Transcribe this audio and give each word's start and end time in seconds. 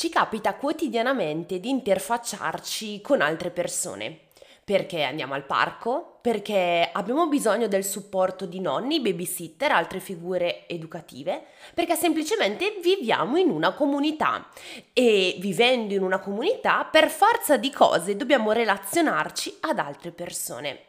Ci 0.00 0.08
capita 0.08 0.54
quotidianamente 0.54 1.60
di 1.60 1.68
interfacciarci 1.68 3.02
con 3.02 3.20
altre 3.20 3.50
persone. 3.50 4.20
Perché 4.64 5.02
andiamo 5.02 5.34
al 5.34 5.44
parco? 5.44 6.16
Perché 6.22 6.88
abbiamo 6.90 7.28
bisogno 7.28 7.68
del 7.68 7.84
supporto 7.84 8.46
di 8.46 8.60
nonni, 8.60 9.02
babysitter, 9.02 9.70
altre 9.70 10.00
figure 10.00 10.66
educative? 10.68 11.42
Perché 11.74 11.96
semplicemente 11.96 12.78
viviamo 12.82 13.36
in 13.36 13.50
una 13.50 13.74
comunità 13.74 14.48
e 14.94 15.36
vivendo 15.38 15.92
in 15.92 16.02
una 16.02 16.18
comunità 16.18 16.88
per 16.90 17.10
forza 17.10 17.58
di 17.58 17.70
cose 17.70 18.16
dobbiamo 18.16 18.52
relazionarci 18.52 19.58
ad 19.60 19.78
altre 19.78 20.12
persone. 20.12 20.84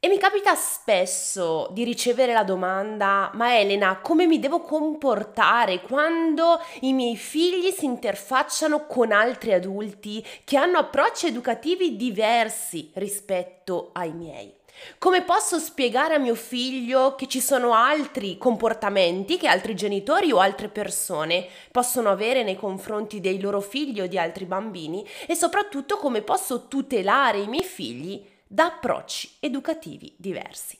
E 0.00 0.06
mi 0.06 0.16
capita 0.16 0.54
spesso 0.54 1.70
di 1.72 1.82
ricevere 1.82 2.32
la 2.32 2.44
domanda, 2.44 3.32
ma 3.34 3.58
Elena, 3.58 3.98
come 3.98 4.28
mi 4.28 4.38
devo 4.38 4.60
comportare 4.60 5.80
quando 5.80 6.60
i 6.82 6.92
miei 6.92 7.16
figli 7.16 7.72
si 7.72 7.84
interfacciano 7.84 8.86
con 8.86 9.10
altri 9.10 9.54
adulti 9.54 10.24
che 10.44 10.56
hanno 10.56 10.78
approcci 10.78 11.26
educativi 11.26 11.96
diversi 11.96 12.92
rispetto 12.94 13.90
ai 13.94 14.12
miei? 14.12 14.54
Come 14.98 15.22
posso 15.22 15.58
spiegare 15.58 16.14
a 16.14 16.18
mio 16.18 16.36
figlio 16.36 17.16
che 17.16 17.26
ci 17.26 17.40
sono 17.40 17.74
altri 17.74 18.38
comportamenti 18.38 19.36
che 19.36 19.48
altri 19.48 19.74
genitori 19.74 20.30
o 20.30 20.38
altre 20.38 20.68
persone 20.68 21.44
possono 21.72 22.08
avere 22.08 22.44
nei 22.44 22.54
confronti 22.54 23.18
dei 23.18 23.40
loro 23.40 23.60
figli 23.60 24.00
o 24.00 24.06
di 24.06 24.16
altri 24.16 24.44
bambini 24.44 25.04
e 25.26 25.34
soprattutto 25.34 25.96
come 25.96 26.22
posso 26.22 26.68
tutelare 26.68 27.38
i 27.38 27.48
miei 27.48 27.64
figli 27.64 28.24
da 28.48 28.66
approcci 28.66 29.36
educativi 29.40 30.14
diversi. 30.16 30.78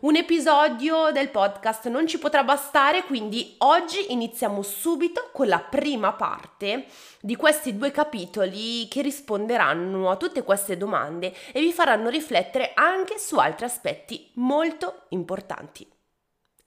Un 0.00 0.16
episodio 0.16 1.10
del 1.12 1.30
podcast 1.30 1.88
non 1.88 2.06
ci 2.06 2.18
potrà 2.18 2.44
bastare, 2.44 3.02
quindi 3.04 3.56
oggi 3.58 4.12
iniziamo 4.12 4.62
subito 4.62 5.30
con 5.32 5.48
la 5.48 5.58
prima 5.58 6.12
parte 6.12 6.86
di 7.20 7.34
questi 7.36 7.76
due 7.76 7.90
capitoli 7.90 8.86
che 8.88 9.02
risponderanno 9.02 10.10
a 10.10 10.16
tutte 10.16 10.42
queste 10.42 10.76
domande 10.76 11.34
e 11.52 11.60
vi 11.60 11.72
faranno 11.72 12.08
riflettere 12.08 12.72
anche 12.74 13.18
su 13.18 13.36
altri 13.38 13.64
aspetti 13.64 14.30
molto 14.34 15.06
importanti. 15.08 15.86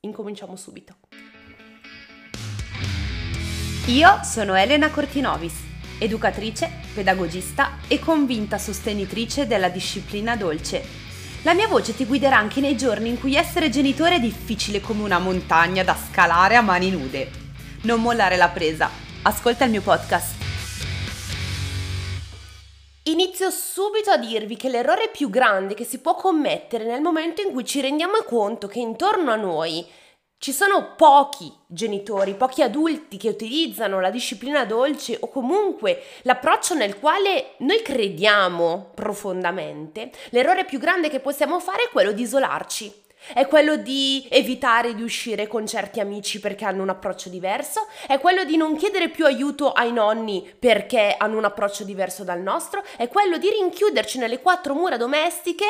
Incominciamo 0.02 0.56
subito. 0.56 0.96
Io 3.88 4.20
sono 4.24 4.56
Elena 4.56 4.90
Cortinovis 4.92 5.72
educatrice, 6.04 6.70
pedagogista 6.94 7.78
e 7.88 8.00
convinta 8.00 8.58
sostenitrice 8.58 9.48
della 9.48 9.70
disciplina 9.70 10.36
dolce. 10.36 10.86
La 11.44 11.54
mia 11.54 11.68
voce 11.68 11.96
ti 11.96 12.06
guiderà 12.06 12.38
anche 12.38 12.62
nei 12.62 12.78
giorni 12.78 13.10
in 13.10 13.20
cui 13.20 13.36
essere 13.36 13.70
genitore 13.70 14.16
è 14.16 14.20
difficile 14.20 14.80
come 14.80 15.04
una 15.04 15.20
montagna 15.20 15.84
da 15.84 15.96
scalare 15.96 16.56
a 16.56 16.62
mani 16.62 16.90
nude. 16.90 17.30
Non 17.82 18.02
mollare 18.02 18.38
la 18.38 18.50
presa. 18.50 18.90
Ascolta 19.24 19.66
il 19.66 19.72
mio 19.72 19.82
podcast. 19.82 20.42
Inizio 23.04 23.50
subito 23.50 24.12
a 24.12 24.18
dirvi 24.18 24.56
che 24.56 24.70
l'errore 24.70 25.10
più 25.12 25.30
grande 25.30 25.74
che 25.74 25.84
si 25.84 26.00
può 26.00 26.16
commettere 26.16 26.86
nel 26.86 27.02
momento 27.02 27.42
in 27.42 27.52
cui 27.52 27.66
ci 27.66 27.82
rendiamo 27.82 28.24
conto 28.26 28.68
che 28.68 28.80
intorno 28.80 29.32
a 29.32 29.36
noi 29.36 29.86
ci 30.44 30.52
sono 30.52 30.94
pochi 30.98 31.50
genitori, 31.68 32.34
pochi 32.34 32.64
adulti 32.64 33.16
che 33.16 33.30
utilizzano 33.30 34.02
la 34.02 34.10
disciplina 34.10 34.66
dolce 34.66 35.16
o 35.22 35.30
comunque 35.30 36.04
l'approccio 36.24 36.74
nel 36.76 37.00
quale 37.00 37.54
noi 37.60 37.82
crediamo 37.82 38.92
profondamente. 38.94 40.12
L'errore 40.32 40.66
più 40.66 40.80
grande 40.80 41.10
che 41.10 41.22
possiamo 41.22 41.62
fare 41.62 41.84
è 41.84 41.90
quello 41.94 42.12
di 42.12 42.24
isolarci. 42.24 42.94
È 43.34 43.48
quello 43.48 43.78
di 43.78 44.28
evitare 44.30 44.94
di 44.94 45.02
uscire 45.02 45.48
con 45.48 45.66
certi 45.66 46.02
amici 46.02 46.42
perché 46.42 46.66
hanno 46.66 46.82
un 46.82 46.90
approccio 46.90 47.30
diverso, 47.30 47.88
è 48.06 48.20
quello 48.20 48.44
di 48.44 48.58
non 48.58 48.76
chiedere 48.76 49.08
più 49.08 49.24
aiuto 49.24 49.72
ai 49.72 49.94
nonni 49.94 50.46
perché 50.60 51.16
hanno 51.18 51.38
un 51.38 51.46
approccio 51.46 51.86
diverso 51.86 52.26
dal 52.26 52.42
nostro, 52.42 52.84
è 52.98 53.08
quello 53.08 53.38
di 53.38 53.50
rinchiuderci 53.50 54.18
nelle 54.18 54.42
quattro 54.42 54.74
mura 54.74 54.98
domestiche 54.98 55.64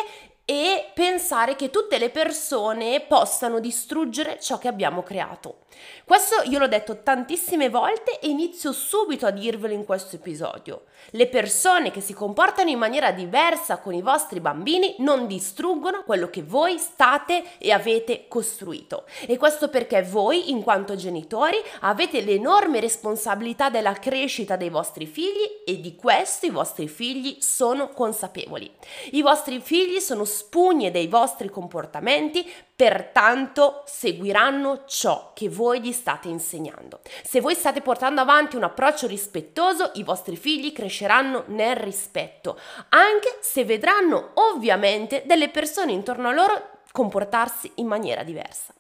e 0.46 0.92
pensare 0.94 1.56
che 1.56 1.70
tutte 1.70 1.98
le 1.98 2.10
persone 2.10 3.02
possano 3.02 3.60
distruggere 3.60 4.40
ciò 4.40 4.58
che 4.58 4.68
abbiamo 4.68 5.02
creato. 5.04 5.63
Questo 6.06 6.42
io 6.46 6.60
l'ho 6.60 6.68
detto 6.68 7.02
tantissime 7.02 7.70
volte 7.70 8.20
e 8.20 8.28
inizio 8.28 8.72
subito 8.72 9.26
a 9.26 9.32
dirvelo 9.32 9.74
in 9.74 9.86
questo 9.86 10.18
episodio. 10.18 10.84
Le 11.12 11.28
persone 11.28 11.92
che 11.92 12.02
si 12.02 12.14
comportano 12.14 12.70
in 12.70 12.78
maniera 12.78 13.12
diversa 13.12 13.78
con 13.78 13.94
i 13.94 14.02
vostri 14.02 14.40
bambini 14.40 14.96
non 15.00 15.28
distruggono 15.28 16.04
quello 16.04 16.30
che 16.30 16.44
voi 16.44 16.78
state 16.78 17.58
e 17.58 17.72
avete 17.72 18.26
costruito. 18.28 19.06
E 19.26 19.38
questo 19.38 19.70
perché 19.70 20.04
voi, 20.04 20.50
in 20.50 20.62
quanto 20.62 20.96
genitori, 20.96 21.58
avete 21.82 22.22
l'enorme 22.22 22.80
responsabilità 22.80 23.70
della 23.70 23.94
crescita 23.94 24.56
dei 24.56 24.70
vostri 24.70 25.06
figli 25.06 25.62
e 25.66 25.80
di 25.80 25.96
questo 25.96 26.46
i 26.46 26.50
vostri 26.50 26.88
figli 26.88 27.38
sono 27.40 27.90
consapevoli. 27.90 28.72
I 29.12 29.22
vostri 29.22 29.62
figli 29.62 30.00
sono 30.00 30.26
spugne 30.26 30.92
dei 30.92 31.08
vostri 31.08 31.50
comportamenti, 31.50 32.50
pertanto 32.84 33.84
seguiranno 33.86 34.84
ciò 34.86 35.32
che 35.34 35.48
voi 35.48 35.80
gli 35.80 35.94
state 35.94 36.28
insegnando. 36.28 37.00
Se 37.24 37.40
voi 37.40 37.56
state 37.56 37.80
portando 37.80 38.20
avanti 38.20 38.58
un 38.58 38.64
approccio 38.64 39.08
rispettoso, 39.08 39.92
i 39.94 40.04
vostri 40.04 40.36
figli 40.36 40.74
cresceranno 40.74 41.46
nel 41.48 41.78
rispetto, 41.78 42.60
anche 42.90 43.38
se 43.40 43.64
vedranno 43.64 44.32
ovviamente 44.34 45.24
delle 45.26 45.48
persone 45.48 45.94
intorno 45.94 46.28
a 46.28 46.34
loro 46.34 46.82
comportarsi 46.92 47.72
in 47.76 47.88
maniera 47.88 48.24
diversa. 48.24 48.74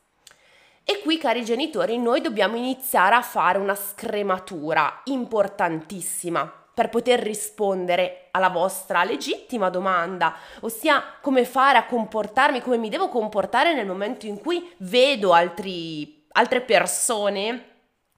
E 0.83 0.99
qui, 0.99 1.17
cari 1.17 1.45
genitori, 1.45 1.97
noi 1.97 2.19
dobbiamo 2.19 2.57
iniziare 2.57 3.15
a 3.15 3.21
fare 3.21 3.57
una 3.57 3.73
scrematura 3.73 4.99
importantissima 5.05 6.62
per 6.73 6.89
poter 6.89 7.19
rispondere 7.19 8.29
alla 8.31 8.49
vostra 8.49 9.03
legittima 9.03 9.69
domanda, 9.69 10.35
ossia 10.61 11.03
come 11.21 11.45
fare 11.45 11.77
a 11.77 11.85
comportarmi, 11.85 12.61
come 12.61 12.77
mi 12.77 12.89
devo 12.89 13.09
comportare 13.09 13.73
nel 13.73 13.85
momento 13.85 14.25
in 14.25 14.39
cui 14.39 14.73
vedo 14.77 15.33
altri, 15.33 16.25
altre 16.31 16.61
persone 16.61 17.71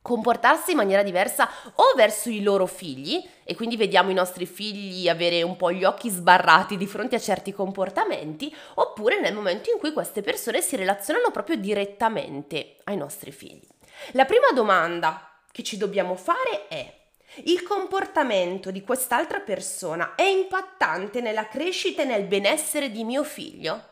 comportarsi 0.06 0.70
in 0.70 0.78
maniera 0.78 1.02
diversa 1.02 1.50
o 1.74 1.96
verso 1.96 2.30
i 2.30 2.44
loro 2.44 2.68
figli 2.68 3.28
e 3.44 3.56
quindi 3.56 3.76
vediamo 3.76 4.12
i 4.12 4.14
nostri 4.14 4.46
figli 4.46 5.10
avere 5.10 5.42
un 5.42 5.56
po' 5.56 5.72
gli 5.72 5.84
occhi 5.84 6.10
sbarrati 6.10 6.78
di 6.78 6.86
fronte 6.86 7.16
a 7.16 7.20
certi 7.20 7.52
comportamenti 7.52 8.56
oppure 8.76 9.20
nel 9.20 9.34
momento 9.34 9.72
in 9.72 9.80
cui 9.80 9.94
queste 9.94 10.22
persone 10.22 10.62
si 10.62 10.76
relazionano 10.76 11.32
proprio 11.32 11.56
direttamente 11.56 12.78
ai 12.84 12.98
nostri 12.98 13.32
figli. 13.32 13.68
La 14.12 14.26
prima 14.26 14.52
domanda 14.54 15.40
che 15.52 15.64
ci 15.64 15.76
dobbiamo 15.76 16.14
fare 16.14 16.68
è 16.68 17.05
il 17.44 17.64
comportamento 17.64 18.72
di 18.72 18.82
quest'altra 18.82 19.40
persona 19.40 20.16
è 20.16 20.24
impattante 20.24 21.22
nella 21.22 21.48
crescita 21.48 22.02
e 22.02 22.06
nel 22.06 22.24
benessere 22.24 22.90
di 22.92 23.04
mio 23.04 23.24
figlio? 23.24 23.90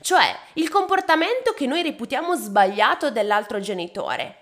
Cioè, 0.00 0.36
il 0.54 0.68
comportamento 0.68 1.52
che 1.52 1.66
noi 1.66 1.82
reputiamo 1.82 2.34
sbagliato 2.36 3.10
dell'altro 3.10 3.60
genitore 3.60 4.38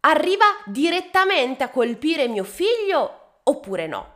arriva 0.00 0.44
direttamente 0.66 1.64
a 1.64 1.70
colpire 1.70 2.28
mio 2.28 2.44
figlio 2.44 3.38
oppure 3.42 3.86
no? 3.86 4.12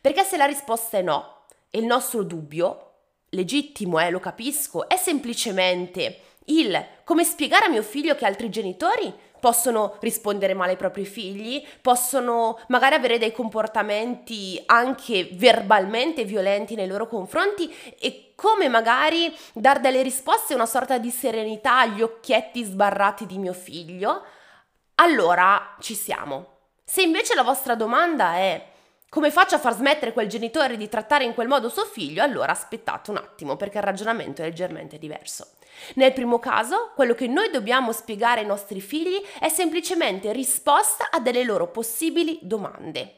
Perché 0.00 0.22
se 0.24 0.36
la 0.36 0.44
risposta 0.44 0.98
è 0.98 1.02
no, 1.02 1.46
e 1.70 1.78
il 1.78 1.84
nostro 1.84 2.22
dubbio, 2.22 2.92
legittimo, 3.30 4.00
eh, 4.00 4.10
lo 4.10 4.20
capisco, 4.20 4.88
è 4.88 4.96
semplicemente 4.96 6.20
il 6.46 6.84
come 7.04 7.24
spiegare 7.24 7.66
a 7.66 7.68
mio 7.68 7.82
figlio 7.82 8.14
che 8.14 8.26
altri 8.26 8.50
genitori 8.50 9.12
possono 9.40 9.96
rispondere 10.00 10.54
male 10.54 10.72
ai 10.72 10.76
propri 10.76 11.04
figli, 11.04 11.66
possono 11.80 12.58
magari 12.68 12.94
avere 12.94 13.18
dei 13.18 13.32
comportamenti 13.32 14.62
anche 14.66 15.30
verbalmente 15.32 16.24
violenti 16.24 16.74
nei 16.74 16.86
loro 16.86 17.08
confronti 17.08 17.74
e 17.98 18.32
come 18.36 18.68
magari 18.68 19.34
dar 19.52 19.80
delle 19.80 20.02
risposte 20.02 20.54
una 20.54 20.66
sorta 20.66 20.98
di 20.98 21.10
serenità 21.10 21.80
agli 21.80 22.02
occhietti 22.02 22.62
sbarrati 22.62 23.26
di 23.26 23.38
mio 23.38 23.52
figlio, 23.52 24.22
allora 24.96 25.76
ci 25.80 25.94
siamo. 25.94 26.58
Se 26.84 27.02
invece 27.02 27.34
la 27.34 27.42
vostra 27.42 27.74
domanda 27.74 28.34
è 28.34 28.68
come 29.10 29.32
faccio 29.32 29.56
a 29.56 29.58
far 29.58 29.74
smettere 29.74 30.12
quel 30.12 30.28
genitore 30.28 30.76
di 30.76 30.88
trattare 30.88 31.24
in 31.24 31.34
quel 31.34 31.48
modo 31.48 31.68
suo 31.68 31.84
figlio? 31.84 32.22
Allora 32.22 32.52
aspettate 32.52 33.10
un 33.10 33.16
attimo 33.16 33.56
perché 33.56 33.78
il 33.78 33.84
ragionamento 33.84 34.40
è 34.40 34.44
leggermente 34.44 34.98
diverso. 34.98 35.48
Nel 35.94 36.12
primo 36.12 36.38
caso, 36.38 36.92
quello 36.94 37.14
che 37.14 37.26
noi 37.26 37.50
dobbiamo 37.50 37.92
spiegare 37.92 38.40
ai 38.40 38.46
nostri 38.46 38.80
figli 38.80 39.20
è 39.38 39.48
semplicemente 39.48 40.32
risposta 40.32 41.08
a 41.10 41.20
delle 41.20 41.44
loro 41.44 41.68
possibili 41.68 42.38
domande. 42.42 43.16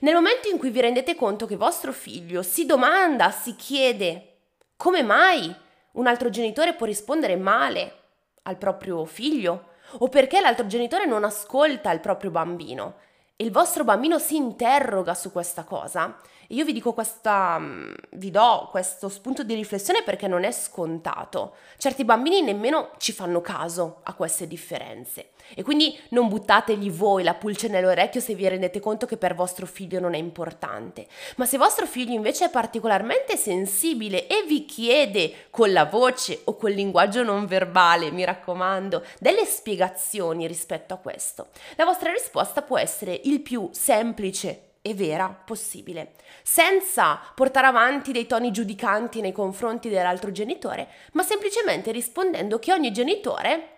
Nel 0.00 0.14
momento 0.14 0.48
in 0.48 0.58
cui 0.58 0.70
vi 0.70 0.80
rendete 0.80 1.14
conto 1.14 1.46
che 1.46 1.56
vostro 1.56 1.92
figlio 1.92 2.42
si 2.42 2.66
domanda, 2.66 3.30
si 3.30 3.54
chiede 3.54 4.36
come 4.76 5.02
mai 5.02 5.54
un 5.92 6.06
altro 6.06 6.30
genitore 6.30 6.74
può 6.74 6.86
rispondere 6.86 7.36
male 7.36 7.94
al 8.42 8.56
proprio 8.56 9.04
figlio 9.04 9.70
o 9.98 10.08
perché 10.08 10.40
l'altro 10.40 10.66
genitore 10.66 11.06
non 11.06 11.24
ascolta 11.24 11.90
il 11.92 12.00
proprio 12.00 12.30
bambino, 12.30 12.96
e 13.36 13.44
il 13.44 13.50
vostro 13.52 13.84
bambino 13.84 14.18
si 14.18 14.36
interroga 14.36 15.14
su 15.14 15.32
questa 15.32 15.64
cosa, 15.64 16.18
io 16.52 16.64
vi 16.64 16.72
dico 16.72 16.94
questa, 16.94 17.58
mm, 17.58 17.92
vi 18.12 18.30
do 18.30 18.68
questo 18.70 19.10
spunto 19.10 19.42
di 19.42 19.54
riflessione 19.54 20.02
perché 20.02 20.26
non 20.26 20.44
è 20.44 20.50
scontato. 20.50 21.56
Certi 21.76 22.04
bambini 22.04 22.40
nemmeno 22.40 22.92
ci 22.96 23.12
fanno 23.12 23.42
caso 23.42 24.00
a 24.04 24.14
queste 24.14 24.46
differenze. 24.46 25.30
E 25.54 25.62
quindi 25.62 25.98
non 26.10 26.28
buttategli 26.28 26.90
voi 26.90 27.22
la 27.22 27.34
pulce 27.34 27.68
nell'orecchio 27.68 28.22
se 28.22 28.34
vi 28.34 28.48
rendete 28.48 28.80
conto 28.80 29.04
che 29.04 29.18
per 29.18 29.34
vostro 29.34 29.66
figlio 29.66 30.00
non 30.00 30.14
è 30.14 30.18
importante. 30.18 31.06
Ma 31.36 31.44
se 31.44 31.58
vostro 31.58 31.84
figlio 31.84 32.14
invece 32.14 32.46
è 32.46 32.50
particolarmente 32.50 33.36
sensibile 33.36 34.26
e 34.26 34.44
vi 34.46 34.64
chiede 34.64 35.48
con 35.50 35.70
la 35.70 35.84
voce 35.84 36.40
o 36.44 36.56
col 36.56 36.72
linguaggio 36.72 37.22
non 37.22 37.44
verbale, 37.44 38.10
mi 38.10 38.24
raccomando, 38.24 39.04
delle 39.20 39.44
spiegazioni 39.44 40.46
rispetto 40.46 40.94
a 40.94 40.98
questo, 40.98 41.48
la 41.76 41.84
vostra 41.84 42.10
risposta 42.10 42.62
può 42.62 42.78
essere 42.78 43.20
il 43.24 43.40
più 43.40 43.68
semplice 43.72 44.67
e 44.88 44.94
vera 44.94 45.28
possibile, 45.28 46.14
senza 46.42 47.20
portare 47.34 47.66
avanti 47.66 48.12
dei 48.12 48.26
toni 48.26 48.50
giudicanti 48.50 49.20
nei 49.20 49.32
confronti 49.32 49.88
dell'altro 49.88 50.30
genitore, 50.32 50.88
ma 51.12 51.22
semplicemente 51.22 51.92
rispondendo 51.92 52.58
che 52.58 52.72
ogni 52.72 52.92
genitore 52.92 53.76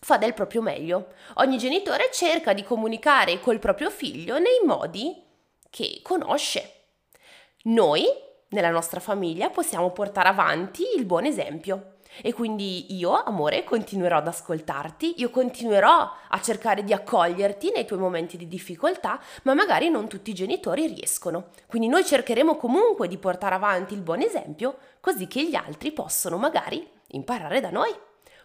fa 0.00 0.18
del 0.18 0.34
proprio 0.34 0.62
meglio. 0.62 1.12
Ogni 1.34 1.58
genitore 1.58 2.10
cerca 2.12 2.52
di 2.52 2.64
comunicare 2.64 3.40
col 3.40 3.58
proprio 3.58 3.90
figlio 3.90 4.38
nei 4.38 4.60
modi 4.64 5.22
che 5.70 6.00
conosce. 6.02 6.80
Noi, 7.64 8.04
nella 8.48 8.70
nostra 8.70 9.00
famiglia, 9.00 9.50
possiamo 9.50 9.90
portare 9.92 10.28
avanti 10.28 10.82
il 10.96 11.04
buon 11.04 11.24
esempio. 11.24 11.91
E 12.20 12.32
quindi 12.32 12.94
io, 12.96 13.22
amore, 13.22 13.64
continuerò 13.64 14.18
ad 14.18 14.26
ascoltarti, 14.26 15.14
io 15.18 15.30
continuerò 15.30 16.12
a 16.28 16.40
cercare 16.40 16.84
di 16.84 16.92
accoglierti 16.92 17.70
nei 17.70 17.86
tuoi 17.86 17.98
momenti 17.98 18.36
di 18.36 18.48
difficoltà, 18.48 19.20
ma 19.44 19.54
magari 19.54 19.88
non 19.88 20.08
tutti 20.08 20.30
i 20.30 20.34
genitori 20.34 20.86
riescono. 20.86 21.48
Quindi 21.66 21.88
noi 21.88 22.04
cercheremo 22.04 22.56
comunque 22.56 23.08
di 23.08 23.18
portare 23.18 23.54
avanti 23.54 23.94
il 23.94 24.02
buon 24.02 24.20
esempio, 24.20 24.76
così 25.00 25.26
che 25.26 25.48
gli 25.48 25.54
altri 25.54 25.92
possono 25.92 26.36
magari 26.36 26.86
imparare 27.08 27.60
da 27.60 27.70
noi. 27.70 27.94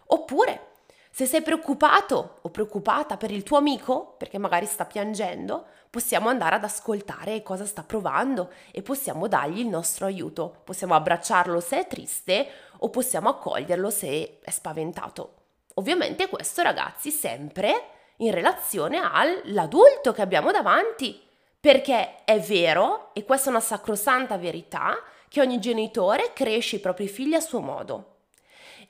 Oppure, 0.06 0.66
se 1.10 1.26
sei 1.26 1.42
preoccupato 1.42 2.38
o 2.42 2.48
preoccupata 2.50 3.16
per 3.16 3.30
il 3.30 3.42
tuo 3.42 3.56
amico, 3.56 4.14
perché 4.18 4.38
magari 4.38 4.66
sta 4.66 4.84
piangendo, 4.84 5.66
possiamo 5.90 6.28
andare 6.28 6.56
ad 6.56 6.64
ascoltare 6.64 7.42
cosa 7.42 7.64
sta 7.64 7.82
provando 7.82 8.50
e 8.70 8.82
possiamo 8.82 9.26
dargli 9.26 9.60
il 9.60 9.66
nostro 9.66 10.06
aiuto. 10.06 10.60
Possiamo 10.64 10.94
abbracciarlo 10.94 11.60
se 11.60 11.80
è 11.80 11.86
triste 11.86 12.48
o 12.78 12.90
possiamo 12.90 13.28
accoglierlo 13.28 13.90
se 13.90 14.38
è 14.42 14.50
spaventato. 14.50 15.34
Ovviamente 15.74 16.28
questo 16.28 16.62
ragazzi 16.62 17.10
sempre 17.10 17.90
in 18.18 18.32
relazione 18.32 18.98
all'adulto 19.00 20.12
che 20.12 20.22
abbiamo 20.22 20.50
davanti, 20.50 21.20
perché 21.60 22.24
è 22.24 22.38
vero, 22.40 23.10
e 23.14 23.24
questa 23.24 23.48
è 23.48 23.50
una 23.50 23.60
sacrosanta 23.60 24.36
verità, 24.36 24.96
che 25.28 25.40
ogni 25.40 25.58
genitore 25.60 26.32
cresce 26.32 26.76
i 26.76 26.80
propri 26.80 27.08
figli 27.08 27.34
a 27.34 27.40
suo 27.40 27.60
modo. 27.60 28.17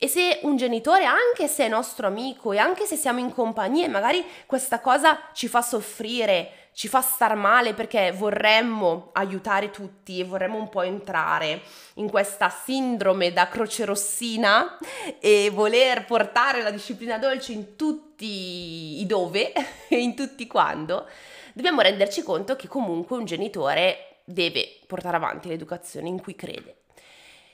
E 0.01 0.07
se 0.07 0.39
un 0.43 0.57
genitore, 0.57 1.05
anche 1.05 1.49
se 1.49 1.65
è 1.65 1.69
nostro 1.69 2.07
amico 2.07 2.53
e 2.53 2.59
anche 2.59 2.87
se 2.87 2.95
siamo 2.95 3.19
in 3.19 3.35
compagnia 3.35 3.85
e 3.85 3.89
magari 3.89 4.25
questa 4.47 4.79
cosa 4.81 5.19
ci 5.33 5.49
fa 5.49 5.61
soffrire, 5.61 6.69
ci 6.73 6.87
fa 6.87 7.01
star 7.01 7.35
male 7.35 7.75
perché 7.75 8.13
vorremmo 8.13 9.11
aiutare 9.15 9.73
tutti 9.73 10.21
e 10.21 10.25
vorremmo 10.25 10.57
un 10.57 10.69
po' 10.69 10.83
entrare 10.83 11.63
in 11.95 12.09
questa 12.09 12.49
sindrome 12.49 13.33
da 13.33 13.49
croce 13.49 13.85
rossina 13.85 14.79
e 15.19 15.51
voler 15.53 16.05
portare 16.05 16.63
la 16.63 16.71
disciplina 16.71 17.19
dolce 17.19 17.51
in 17.51 17.75
tutti 17.75 19.01
i 19.01 19.05
dove 19.05 19.51
e 19.89 19.99
in 19.99 20.15
tutti 20.15 20.47
quando, 20.47 21.09
dobbiamo 21.55 21.81
renderci 21.81 22.23
conto 22.23 22.55
che 22.55 22.69
comunque 22.69 23.17
un 23.17 23.25
genitore 23.25 24.19
deve 24.23 24.79
portare 24.87 25.17
avanti 25.17 25.49
l'educazione 25.49 26.07
in 26.07 26.23
cui 26.23 26.37
crede. 26.37 26.77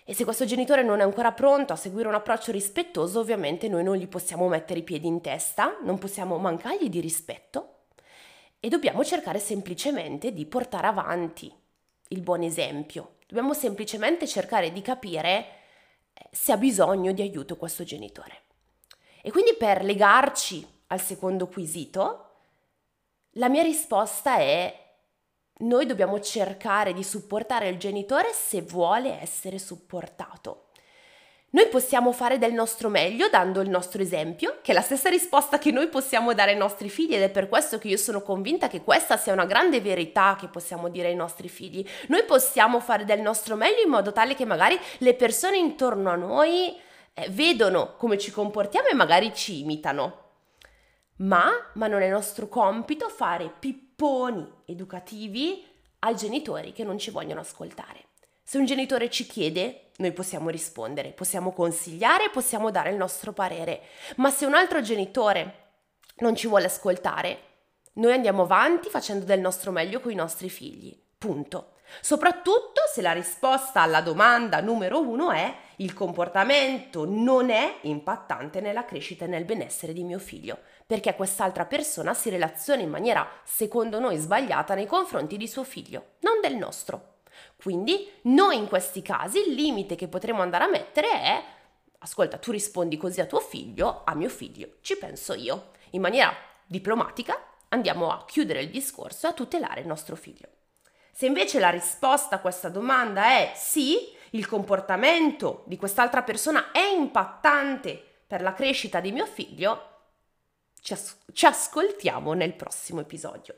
E 0.06 0.12
se 0.12 0.24
questo 0.24 0.44
genitore 0.44 0.82
non 0.82 1.00
è 1.00 1.02
ancora 1.02 1.32
pronto 1.32 1.72
a 1.72 1.76
seguire 1.76 2.08
un 2.08 2.14
approccio 2.14 2.52
rispettoso, 2.52 3.20
ovviamente 3.20 3.68
noi 3.68 3.82
non 3.82 3.96
gli 3.96 4.06
possiamo 4.06 4.48
mettere 4.48 4.80
i 4.80 4.84
piedi 4.84 5.06
in 5.06 5.22
testa, 5.22 5.78
non 5.82 5.98
possiamo 5.98 6.36
mancargli 6.36 6.90
di 6.90 7.00
rispetto 7.00 7.86
e 8.60 8.68
dobbiamo 8.68 9.02
cercare 9.02 9.38
semplicemente 9.38 10.32
di 10.32 10.44
portare 10.44 10.88
avanti 10.88 11.50
il 12.08 12.20
buon 12.20 12.42
esempio. 12.42 13.16
Dobbiamo 13.26 13.54
semplicemente 13.54 14.26
cercare 14.26 14.72
di 14.72 14.82
capire 14.82 15.46
eh, 16.12 16.28
se 16.30 16.52
ha 16.52 16.58
bisogno 16.58 17.12
di 17.12 17.22
aiuto 17.22 17.56
questo 17.56 17.82
genitore. 17.82 18.42
E 19.22 19.30
quindi 19.30 19.54
per 19.54 19.82
legarci 19.82 20.66
al 20.88 21.00
secondo 21.00 21.48
quesito, 21.48 22.32
la 23.32 23.48
mia 23.48 23.62
risposta 23.62 24.36
è 24.36 24.83
noi 25.58 25.86
dobbiamo 25.86 26.18
cercare 26.20 26.92
di 26.92 27.04
supportare 27.04 27.68
il 27.68 27.78
genitore 27.78 28.32
se 28.32 28.62
vuole 28.62 29.20
essere 29.20 29.58
supportato. 29.58 30.64
Noi 31.50 31.68
possiamo 31.68 32.10
fare 32.10 32.36
del 32.38 32.52
nostro 32.52 32.88
meglio 32.88 33.28
dando 33.28 33.60
il 33.60 33.70
nostro 33.70 34.02
esempio, 34.02 34.58
che 34.60 34.72
è 34.72 34.74
la 34.74 34.80
stessa 34.80 35.08
risposta 35.08 35.58
che 35.58 35.70
noi 35.70 35.86
possiamo 35.86 36.34
dare 36.34 36.50
ai 36.50 36.56
nostri 36.56 36.90
figli 36.90 37.14
ed 37.14 37.22
è 37.22 37.30
per 37.30 37.48
questo 37.48 37.78
che 37.78 37.86
io 37.86 37.96
sono 37.96 38.22
convinta 38.22 38.66
che 38.66 38.82
questa 38.82 39.16
sia 39.16 39.32
una 39.32 39.44
grande 39.44 39.80
verità 39.80 40.36
che 40.36 40.48
possiamo 40.48 40.88
dire 40.88 41.08
ai 41.08 41.14
nostri 41.14 41.48
figli. 41.48 41.86
Noi 42.08 42.24
possiamo 42.24 42.80
fare 42.80 43.04
del 43.04 43.20
nostro 43.20 43.54
meglio 43.54 43.82
in 43.84 43.90
modo 43.90 44.12
tale 44.12 44.34
che 44.34 44.44
magari 44.44 44.76
le 44.98 45.14
persone 45.14 45.56
intorno 45.56 46.10
a 46.10 46.16
noi 46.16 46.76
eh, 47.14 47.28
vedono 47.30 47.94
come 47.96 48.18
ci 48.18 48.32
comportiamo 48.32 48.88
e 48.88 48.94
magari 48.94 49.32
ci 49.32 49.60
imitano. 49.60 50.23
Ma, 51.16 51.50
ma 51.74 51.86
non 51.86 52.02
è 52.02 52.08
nostro 52.08 52.48
compito 52.48 53.08
fare 53.08 53.52
pipponi 53.56 54.46
educativi 54.64 55.64
ai 56.00 56.16
genitori 56.16 56.72
che 56.72 56.84
non 56.84 56.98
ci 56.98 57.10
vogliono 57.10 57.40
ascoltare. 57.40 58.06
Se 58.42 58.58
un 58.58 58.66
genitore 58.66 59.08
ci 59.08 59.26
chiede, 59.26 59.90
noi 59.96 60.12
possiamo 60.12 60.50
rispondere, 60.50 61.12
possiamo 61.12 61.52
consigliare, 61.52 62.30
possiamo 62.30 62.70
dare 62.70 62.90
il 62.90 62.96
nostro 62.96 63.32
parere, 63.32 63.82
ma 64.16 64.30
se 64.30 64.44
un 64.44 64.54
altro 64.54 64.82
genitore 64.82 65.62
non 66.16 66.34
ci 66.34 66.48
vuole 66.48 66.66
ascoltare, 66.66 67.38
noi 67.94 68.12
andiamo 68.12 68.42
avanti 68.42 68.88
facendo 68.88 69.24
del 69.24 69.40
nostro 69.40 69.70
meglio 69.70 70.00
con 70.00 70.10
i 70.10 70.16
nostri 70.16 70.50
figli. 70.50 71.00
Punto. 71.16 71.74
Soprattutto 72.00 72.82
se 72.92 73.02
la 73.02 73.12
risposta 73.12 73.80
alla 73.80 74.00
domanda 74.00 74.60
numero 74.60 75.00
uno 75.00 75.30
è 75.30 75.54
il 75.76 75.94
comportamento 75.94 77.04
non 77.06 77.50
è 77.50 77.78
impattante 77.82 78.60
nella 78.60 78.84
crescita 78.84 79.26
e 79.26 79.28
nel 79.28 79.44
benessere 79.44 79.92
di 79.92 80.02
mio 80.02 80.18
figlio 80.18 80.58
perché 80.86 81.14
quest'altra 81.14 81.64
persona 81.64 82.14
si 82.14 82.30
relaziona 82.30 82.82
in 82.82 82.90
maniera, 82.90 83.26
secondo 83.44 83.98
noi, 83.98 84.16
sbagliata 84.16 84.74
nei 84.74 84.86
confronti 84.86 85.36
di 85.36 85.48
suo 85.48 85.64
figlio, 85.64 86.12
non 86.20 86.40
del 86.40 86.56
nostro. 86.56 87.12
Quindi 87.56 88.10
noi 88.22 88.56
in 88.56 88.68
questi 88.68 89.02
casi 89.02 89.38
il 89.38 89.54
limite 89.54 89.96
che 89.96 90.08
potremo 90.08 90.42
andare 90.42 90.64
a 90.64 90.68
mettere 90.68 91.10
è 91.10 91.44
ascolta, 91.98 92.36
tu 92.36 92.50
rispondi 92.50 92.96
così 92.96 93.20
a 93.20 93.26
tuo 93.26 93.40
figlio, 93.40 94.02
a 94.04 94.14
mio 94.14 94.28
figlio, 94.28 94.76
ci 94.82 94.96
penso 94.98 95.32
io. 95.34 95.70
In 95.90 96.02
maniera 96.02 96.34
diplomatica 96.66 97.42
andiamo 97.68 98.10
a 98.10 98.24
chiudere 98.26 98.60
il 98.60 98.70
discorso 98.70 99.26
e 99.26 99.30
a 99.30 99.32
tutelare 99.34 99.80
il 99.80 99.86
nostro 99.86 100.14
figlio. 100.14 100.48
Se 101.10 101.26
invece 101.26 101.60
la 101.60 101.70
risposta 101.70 102.36
a 102.36 102.40
questa 102.40 102.68
domanda 102.68 103.24
è 103.24 103.52
sì, 103.54 104.12
il 104.30 104.46
comportamento 104.46 105.62
di 105.66 105.76
quest'altra 105.76 106.22
persona 106.22 106.72
è 106.72 106.82
impattante 106.82 108.02
per 108.26 108.42
la 108.42 108.52
crescita 108.52 109.00
di 109.00 109.12
mio 109.12 109.26
figlio, 109.26 109.93
ci, 110.84 110.92
as- 110.92 111.16
ci 111.32 111.46
ascoltiamo 111.46 112.34
nel 112.34 112.52
prossimo 112.52 113.00
episodio. 113.00 113.54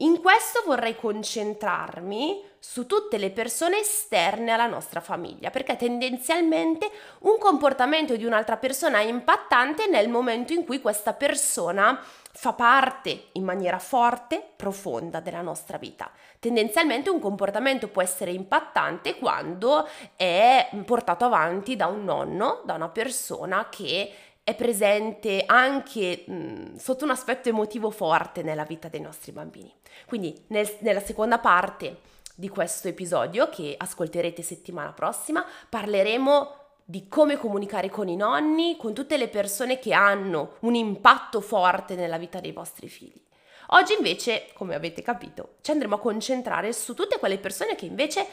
In 0.00 0.20
questo 0.20 0.62
vorrei 0.66 0.94
concentrarmi 0.96 2.42
su 2.58 2.86
tutte 2.86 3.16
le 3.16 3.30
persone 3.30 3.78
esterne 3.78 4.52
alla 4.52 4.66
nostra 4.66 5.00
famiglia, 5.00 5.50
perché 5.50 5.76
tendenzialmente 5.76 6.88
un 7.20 7.38
comportamento 7.38 8.16
di 8.16 8.24
un'altra 8.24 8.56
persona 8.56 8.98
è 8.98 9.06
impattante 9.06 9.86
nel 9.88 10.08
momento 10.08 10.52
in 10.52 10.64
cui 10.64 10.80
questa 10.80 11.14
persona 11.14 12.00
fa 12.30 12.52
parte 12.52 13.28
in 13.32 13.44
maniera 13.44 13.80
forte, 13.80 14.44
profonda 14.54 15.18
della 15.18 15.42
nostra 15.42 15.78
vita. 15.78 16.10
Tendenzialmente 16.38 17.10
un 17.10 17.18
comportamento 17.18 17.88
può 17.88 18.02
essere 18.02 18.30
impattante 18.30 19.16
quando 19.16 19.88
è 20.14 20.68
portato 20.84 21.24
avanti 21.24 21.74
da 21.74 21.86
un 21.86 22.04
nonno, 22.04 22.62
da 22.64 22.74
una 22.74 22.88
persona 22.88 23.68
che 23.68 24.12
è 24.48 24.54
presente 24.54 25.42
anche 25.44 26.24
mh, 26.26 26.76
sotto 26.76 27.04
un 27.04 27.10
aspetto 27.10 27.50
emotivo 27.50 27.90
forte 27.90 28.42
nella 28.42 28.64
vita 28.64 28.88
dei 28.88 29.02
nostri 29.02 29.30
bambini. 29.30 29.70
Quindi 30.06 30.44
nel, 30.46 30.66
nella 30.78 31.00
seconda 31.00 31.38
parte 31.38 31.98
di 32.34 32.48
questo 32.48 32.88
episodio 32.88 33.50
che 33.50 33.74
ascolterete 33.76 34.40
settimana 34.40 34.94
prossima 34.94 35.44
parleremo 35.68 36.54
di 36.82 37.08
come 37.08 37.36
comunicare 37.36 37.90
con 37.90 38.08
i 38.08 38.16
nonni, 38.16 38.78
con 38.78 38.94
tutte 38.94 39.18
le 39.18 39.28
persone 39.28 39.78
che 39.78 39.92
hanno 39.92 40.54
un 40.60 40.74
impatto 40.74 41.42
forte 41.42 41.94
nella 41.94 42.16
vita 42.16 42.40
dei 42.40 42.52
vostri 42.52 42.88
figli. 42.88 43.20
Oggi 43.72 43.92
invece, 43.92 44.46
come 44.54 44.74
avete 44.74 45.02
capito, 45.02 45.56
ci 45.60 45.72
andremo 45.72 45.96
a 45.96 46.00
concentrare 46.00 46.72
su 46.72 46.94
tutte 46.94 47.18
quelle 47.18 47.36
persone 47.36 47.74
che 47.74 47.84
invece 47.84 48.26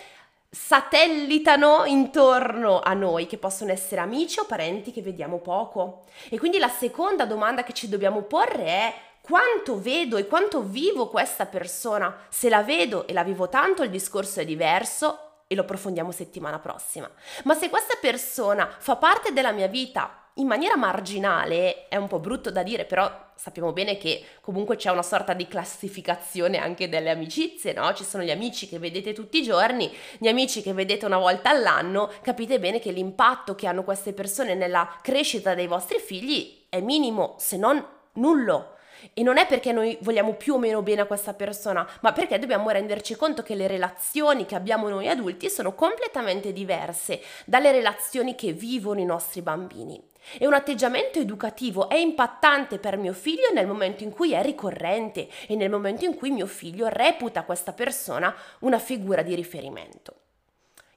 satellitano 0.49 1.85
intorno 1.85 2.79
a 2.81 2.93
noi, 2.93 3.27
che 3.27 3.37
possono 3.37 3.71
essere 3.71 4.01
amici 4.01 4.39
o 4.39 4.45
parenti 4.45 4.91
che 4.91 5.01
vediamo 5.01 5.39
poco. 5.39 6.05
E 6.29 6.39
quindi 6.39 6.57
la 6.57 6.69
seconda 6.69 7.25
domanda 7.25 7.63
che 7.63 7.73
ci 7.73 7.89
dobbiamo 7.89 8.21
porre 8.21 8.65
è 8.65 8.93
quanto 9.21 9.81
vedo 9.81 10.17
e 10.17 10.27
quanto 10.27 10.61
vivo 10.61 11.07
questa 11.09 11.45
persona. 11.45 12.15
Se 12.29 12.47
la 12.47 12.61
vedo 12.61 13.07
e 13.07 13.13
la 13.13 13.23
vivo 13.23 13.49
tanto, 13.49 13.83
il 13.83 13.89
discorso 13.89 14.39
è 14.39 14.45
diverso 14.45 15.19
e 15.47 15.55
lo 15.55 15.61
approfondiamo 15.61 16.11
settimana 16.11 16.59
prossima. 16.59 17.09
Ma 17.43 17.53
se 17.53 17.69
questa 17.69 17.97
persona 17.99 18.69
fa 18.77 18.95
parte 18.95 19.33
della 19.33 19.51
mia 19.51 19.67
vita 19.67 20.29
in 20.35 20.47
maniera 20.47 20.75
marginale, 20.75 21.87
è 21.87 21.95
un 21.95 22.07
po' 22.07 22.19
brutto 22.19 22.51
da 22.51 22.61
dire, 22.61 22.85
però 22.85 23.09
sappiamo 23.35 23.73
bene 23.73 23.97
che 23.97 24.23
comunque 24.41 24.75
c'è 24.75 24.89
una 24.89 25.03
sorta 25.03 25.33
di 25.33 25.47
classificazione 25.47 26.57
anche 26.57 26.89
delle 26.89 27.09
amicizie, 27.09 27.73
no? 27.73 27.93
Ci 27.93 28.03
sono 28.03 28.23
gli 28.23 28.31
amici 28.31 28.67
che 28.67 28.79
vedete 28.79 29.13
tutti 29.13 29.39
i 29.39 29.43
giorni, 29.43 29.91
gli 30.17 30.27
amici 30.27 30.61
che 30.61 30.73
vedete 30.73 31.05
una 31.05 31.17
volta 31.17 31.49
all'anno, 31.49 32.11
capite 32.21 32.59
bene 32.59 32.79
che 32.79 32.91
l'impatto 32.91 33.55
che 33.55 33.67
hanno 33.67 33.83
queste 33.83 34.13
persone 34.13 34.55
nella 34.55 34.99
crescita 35.01 35.53
dei 35.53 35.67
vostri 35.67 35.99
figli 35.99 36.65
è 36.69 36.79
minimo, 36.81 37.35
se 37.37 37.57
non 37.57 37.85
nullo. 38.13 38.75
E 39.13 39.23
non 39.23 39.37
è 39.37 39.45
perché 39.45 39.71
noi 39.71 39.97
vogliamo 40.01 40.33
più 40.33 40.55
o 40.55 40.57
meno 40.57 40.81
bene 40.81 41.01
a 41.01 41.05
questa 41.05 41.33
persona, 41.33 41.87
ma 42.01 42.11
perché 42.13 42.39
dobbiamo 42.39 42.69
renderci 42.69 43.15
conto 43.15 43.43
che 43.43 43.55
le 43.55 43.67
relazioni 43.67 44.45
che 44.45 44.55
abbiamo 44.55 44.89
noi 44.89 45.07
adulti 45.07 45.49
sono 45.49 45.73
completamente 45.73 46.51
diverse 46.53 47.21
dalle 47.45 47.71
relazioni 47.71 48.35
che 48.35 48.51
vivono 48.51 48.99
i 48.99 49.05
nostri 49.05 49.41
bambini. 49.41 50.01
E 50.37 50.47
un 50.47 50.53
atteggiamento 50.53 51.19
educativo 51.19 51.87
è 51.87 51.95
impattante 51.95 52.79
per 52.79 52.97
mio 52.97 53.13
figlio 53.13 53.51
nel 53.53 53.67
momento 53.67 54.03
in 54.03 54.09
cui 54.09 54.33
è 54.33 54.41
ricorrente 54.41 55.29
e 55.47 55.55
nel 55.55 55.69
momento 55.69 56.03
in 56.05 56.15
cui 56.15 56.31
mio 56.31 56.47
figlio 56.47 56.87
reputa 56.87 57.43
questa 57.43 57.73
persona 57.73 58.35
una 58.59 58.79
figura 58.79 59.21
di 59.21 59.35
riferimento. 59.35 60.15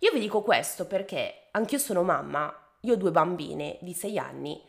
Io 0.01 0.13
vi 0.13 0.21
dico 0.21 0.43
questo 0.43 0.87
perché 0.87 1.49
anch'io 1.51 1.79
sono 1.79 2.03
mamma, 2.03 2.55
io 2.81 2.95
ho 2.95 2.97
due 2.97 3.11
bambine 3.11 3.77
di 3.81 3.93
6 3.93 4.19
anni 4.19 4.63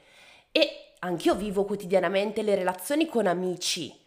e 0.52 0.89
anch'io 1.00 1.36
vivo 1.36 1.66
quotidianamente 1.66 2.42
le 2.42 2.56
relazioni 2.56 3.08
con 3.08 3.28
amici 3.28 4.00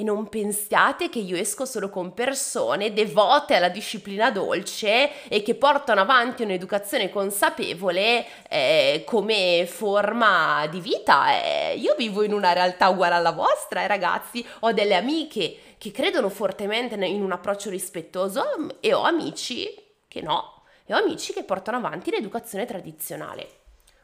e 0.00 0.02
non 0.02 0.30
pensiate 0.30 1.10
che 1.10 1.18
io 1.18 1.36
esco 1.36 1.66
solo 1.66 1.90
con 1.90 2.14
persone 2.14 2.94
devote 2.94 3.54
alla 3.54 3.68
disciplina 3.68 4.30
dolce 4.30 5.28
e 5.28 5.42
che 5.42 5.54
portano 5.56 6.00
avanti 6.00 6.42
un'educazione 6.42 7.10
consapevole 7.10 8.24
eh, 8.48 9.02
come 9.04 9.66
forma 9.70 10.66
di 10.68 10.80
vita. 10.80 11.42
Eh, 11.42 11.76
io 11.76 11.94
vivo 11.98 12.22
in 12.22 12.32
una 12.32 12.54
realtà 12.54 12.88
uguale 12.88 13.16
alla 13.16 13.32
vostra, 13.32 13.82
eh, 13.82 13.88
ragazzi. 13.88 14.42
Ho 14.60 14.72
delle 14.72 14.94
amiche 14.94 15.74
che 15.76 15.90
credono 15.90 16.30
fortemente 16.30 16.94
in 16.94 17.22
un 17.22 17.32
approccio 17.32 17.68
rispettoso 17.68 18.42
e 18.80 18.94
ho 18.94 19.02
amici 19.02 19.68
che 20.08 20.22
no. 20.22 20.62
E 20.86 20.94
ho 20.94 20.96
amici 20.96 21.34
che 21.34 21.44
portano 21.44 21.76
avanti 21.76 22.10
l'educazione 22.10 22.64
tradizionale. 22.64 23.59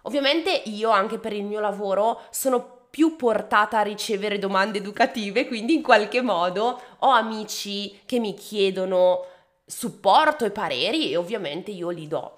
Ovviamente 0.06 0.50
io 0.66 0.90
anche 0.90 1.18
per 1.18 1.32
il 1.32 1.42
mio 1.42 1.58
lavoro 1.58 2.20
sono 2.30 2.86
più 2.88 3.16
portata 3.16 3.80
a 3.80 3.82
ricevere 3.82 4.38
domande 4.38 4.78
educative, 4.78 5.46
quindi 5.46 5.74
in 5.74 5.82
qualche 5.82 6.22
modo 6.22 6.80
ho 6.98 7.08
amici 7.08 8.00
che 8.06 8.20
mi 8.20 8.32
chiedono 8.34 9.24
supporto 9.66 10.44
e 10.44 10.52
pareri 10.52 11.10
e 11.10 11.16
ovviamente 11.16 11.72
io 11.72 11.90
li 11.90 12.06
do 12.06 12.36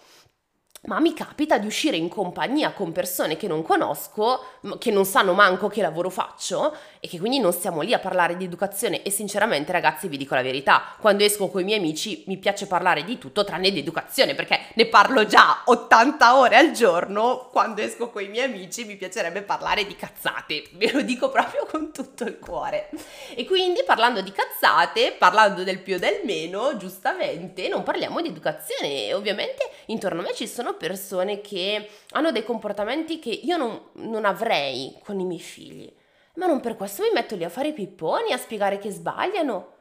ma 0.88 1.00
mi 1.00 1.12
capita 1.12 1.58
di 1.58 1.66
uscire 1.66 1.98
in 1.98 2.08
compagnia 2.08 2.72
con 2.72 2.92
persone 2.92 3.36
che 3.36 3.46
non 3.46 3.62
conosco, 3.62 4.42
che 4.78 4.90
non 4.90 5.04
sanno 5.04 5.34
manco 5.34 5.68
che 5.68 5.82
lavoro 5.82 6.08
faccio 6.08 6.74
e 6.98 7.06
che 7.08 7.18
quindi 7.18 7.38
non 7.38 7.52
stiamo 7.52 7.82
lì 7.82 7.92
a 7.92 7.98
parlare 7.98 8.38
di 8.38 8.44
educazione 8.44 9.02
e 9.02 9.10
sinceramente 9.10 9.70
ragazzi 9.70 10.08
vi 10.08 10.16
dico 10.16 10.34
la 10.34 10.42
verità, 10.42 10.94
quando 10.98 11.24
esco 11.24 11.48
con 11.48 11.60
i 11.60 11.64
miei 11.64 11.78
amici 11.78 12.24
mi 12.26 12.38
piace 12.38 12.66
parlare 12.66 13.04
di 13.04 13.18
tutto 13.18 13.44
tranne 13.44 13.70
di 13.70 13.80
educazione 13.80 14.34
perché 14.34 14.60
ne 14.72 14.86
parlo 14.86 15.26
già 15.26 15.62
80 15.66 16.38
ore 16.38 16.56
al 16.56 16.70
giorno, 16.72 17.48
quando 17.52 17.82
esco 17.82 18.08
con 18.08 18.22
i 18.22 18.28
miei 18.28 18.46
amici 18.46 18.86
mi 18.86 18.96
piacerebbe 18.96 19.42
parlare 19.42 19.86
di 19.86 19.94
cazzate, 19.94 20.64
ve 20.72 20.90
lo 20.92 21.02
dico 21.02 21.28
proprio 21.28 21.66
con 21.66 21.92
tutto 21.92 22.24
il 22.24 22.38
cuore. 22.38 22.88
E 23.34 23.44
quindi 23.44 23.82
parlando 23.84 24.22
di 24.22 24.32
cazzate, 24.32 25.14
parlando 25.18 25.64
del 25.64 25.80
più 25.80 25.96
e 25.96 25.98
del 25.98 26.20
meno, 26.24 26.78
giustamente 26.78 27.68
non 27.68 27.82
parliamo 27.82 28.22
di 28.22 28.28
educazione 28.28 29.04
e 29.04 29.12
ovviamente 29.12 29.68
intorno 29.86 30.20
a 30.20 30.22
me 30.22 30.34
ci 30.34 30.48
sono 30.48 30.76
persone 30.78 31.42
che 31.42 31.86
hanno 32.12 32.32
dei 32.32 32.44
comportamenti 32.44 33.18
che 33.18 33.28
io 33.28 33.58
non, 33.58 33.90
non 33.96 34.24
avrei 34.24 34.98
con 35.04 35.20
i 35.20 35.24
miei 35.24 35.40
figli. 35.40 35.94
Ma 36.36 36.46
non 36.46 36.60
per 36.60 36.76
questo 36.76 37.02
mi 37.02 37.10
metto 37.12 37.36
lì 37.36 37.44
a 37.44 37.50
fare 37.50 37.68
i 37.68 37.72
pipponi, 37.74 38.32
a 38.32 38.38
spiegare 38.38 38.78
che 38.78 38.90
sbagliano. 38.90 39.74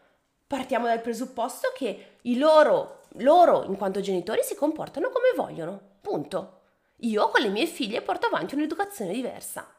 Partiamo 0.46 0.88
dal 0.88 1.02
presupposto 1.02 1.72
che 1.74 2.18
i 2.24 2.38
loro, 2.38 3.04
loro 3.20 3.64
in 3.66 3.78
quanto 3.78 4.02
genitori 4.02 4.42
si 4.44 4.56
comportano 4.56 5.10
come 5.10 5.32
vogliono. 5.36 5.80
Punto. 6.02 6.56
Io 7.02 7.30
con 7.30 7.42
le 7.42 7.50
mie 7.50 7.68
figlie 7.68 8.02
porto 8.02 8.28
avanti 8.28 8.56
un'educazione 8.56 9.14
diversa. 9.14 9.72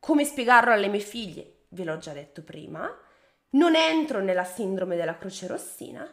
Come 0.00 0.24
spiegarlo 0.24 0.72
alle 0.72 0.88
mie 0.88 1.00
figlie? 1.00 1.66
Ve 1.68 1.84
l'ho 1.84 1.96
già 1.98 2.12
detto 2.12 2.42
prima. 2.42 2.92
Non 3.50 3.76
entro 3.76 4.20
nella 4.20 4.44
sindrome 4.44 4.96
della 4.96 5.16
croce 5.16 5.46
rossina 5.46 6.12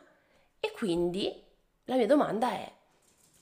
e 0.59 0.71
quindi 0.71 1.43
la 1.85 1.95
mia 1.95 2.05
domanda 2.05 2.51
è 2.51 2.71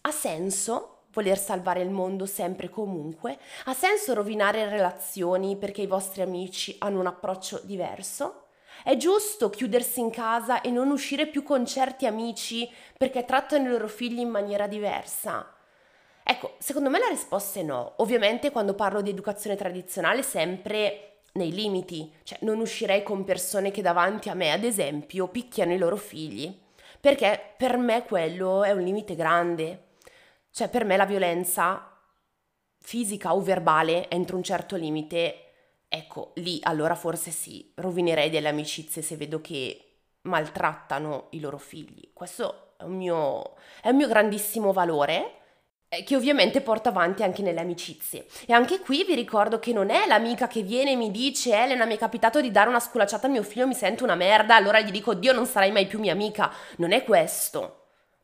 ha 0.01 0.11
senso 0.11 1.03
voler 1.11 1.37
salvare 1.37 1.81
il 1.81 1.89
mondo 1.89 2.25
sempre 2.25 2.67
e 2.67 2.69
comunque? 2.69 3.37
Ha 3.65 3.73
senso 3.73 4.13
rovinare 4.13 4.69
relazioni 4.69 5.57
perché 5.57 5.81
i 5.81 5.87
vostri 5.87 6.21
amici 6.21 6.75
hanno 6.79 6.99
un 6.99 7.07
approccio 7.07 7.59
diverso? 7.63 8.45
È 8.83 8.95
giusto 8.95 9.49
chiudersi 9.49 9.99
in 9.99 10.09
casa 10.09 10.61
e 10.61 10.71
non 10.71 10.89
uscire 10.89 11.27
più 11.27 11.43
con 11.43 11.65
certi 11.65 12.05
amici 12.05 12.69
perché 12.97 13.25
trattano 13.25 13.67
i 13.67 13.71
loro 13.71 13.87
figli 13.87 14.19
in 14.19 14.29
maniera 14.29 14.67
diversa? 14.67 15.53
Ecco, 16.23 16.55
secondo 16.59 16.89
me 16.89 16.99
la 16.99 17.07
risposta 17.07 17.59
è 17.59 17.63
no. 17.63 17.93
Ovviamente 17.97 18.51
quando 18.51 18.75
parlo 18.75 19.01
di 19.01 19.09
educazione 19.09 19.55
tradizionale 19.55 20.21
sempre 20.23 21.21
nei 21.33 21.51
limiti, 21.51 22.13
cioè 22.23 22.37
non 22.41 22.59
uscirei 22.59 23.03
con 23.03 23.23
persone 23.23 23.71
che 23.71 23.81
davanti 23.81 24.29
a 24.29 24.33
me, 24.33 24.51
ad 24.51 24.63
esempio, 24.63 25.27
picchiano 25.27 25.73
i 25.73 25.77
loro 25.77 25.95
figli, 25.95 26.55
perché 26.99 27.53
per 27.57 27.77
me 27.77 28.03
quello 28.05 28.63
è 28.63 28.71
un 28.71 28.81
limite 28.81 29.15
grande. 29.15 29.87
Cioè, 30.51 30.69
per 30.69 30.85
me 30.85 30.97
la 30.97 31.05
violenza 31.05 31.89
fisica 32.81 33.33
o 33.33 33.41
verbale 33.41 34.09
entro 34.09 34.35
un 34.35 34.43
certo 34.43 34.75
limite, 34.75 35.83
ecco, 35.87 36.31
lì 36.35 36.59
allora 36.63 36.95
forse 36.95 37.31
sì, 37.31 37.71
rovinerei 37.75 38.29
delle 38.29 38.49
amicizie 38.49 39.01
se 39.01 39.15
vedo 39.15 39.41
che 39.41 39.83
maltrattano 40.21 41.27
i 41.31 41.39
loro 41.39 41.57
figli. 41.57 42.11
Questo 42.13 42.73
è 42.77 42.83
un 42.83 42.95
mio, 42.95 43.55
è 43.81 43.89
un 43.89 43.95
mio 43.97 44.07
grandissimo 44.07 44.71
valore 44.71 45.35
eh, 45.89 46.03
che 46.03 46.15
ovviamente 46.15 46.61
porto 46.61 46.89
avanti 46.89 47.23
anche 47.23 47.41
nelle 47.41 47.61
amicizie. 47.61 48.25
E 48.45 48.53
anche 48.53 48.79
qui 48.79 49.03
vi 49.03 49.15
ricordo 49.15 49.59
che 49.59 49.73
non 49.73 49.89
è 49.89 50.05
l'amica 50.07 50.47
che 50.47 50.61
viene 50.61 50.91
e 50.91 50.95
mi 50.95 51.11
dice 51.11 51.55
Elena 51.55 51.85
mi 51.85 51.95
è 51.95 51.97
capitato 51.97 52.41
di 52.41 52.51
dare 52.51 52.69
una 52.69 52.79
sculacciata 52.79 53.27
a 53.27 53.29
mio 53.29 53.43
figlio, 53.43 53.67
mi 53.67 53.73
sento 53.73 54.03
una 54.03 54.15
merda, 54.15 54.55
allora 54.55 54.79
gli 54.81 54.91
dico 54.91 55.13
Dio 55.13 55.33
non 55.33 55.45
sarai 55.45 55.71
mai 55.71 55.87
più 55.87 55.99
mia 55.99 56.13
amica. 56.13 56.51
Non 56.77 56.91
è 56.91 57.03
questo. 57.03 57.78